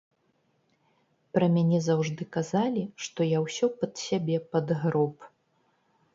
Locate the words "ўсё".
3.45-3.65